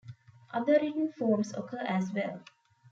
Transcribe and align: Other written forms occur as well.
Other 0.51 0.79
written 0.81 1.11
forms 1.11 1.53
occur 1.53 1.83
as 1.85 2.11
well. 2.11 2.41